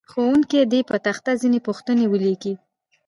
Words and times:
ښوونکی 0.11 0.61
دې 0.71 0.79
په 0.89 0.95
تخته 1.05 1.31
ځینې 1.41 1.59
پوښتنې 1.67 2.05
ولیکي. 2.07 2.53